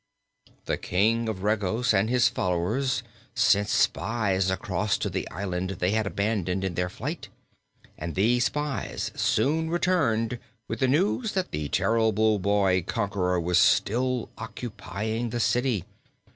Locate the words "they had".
5.77-6.07